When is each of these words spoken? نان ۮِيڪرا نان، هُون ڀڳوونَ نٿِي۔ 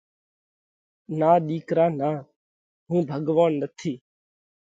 نان 1.19 1.37
ۮِيڪرا 1.47 1.85
نان، 1.99 2.15
هُون 2.87 2.99
ڀڳوونَ 3.09 3.51
نٿِي۔ 3.61 3.93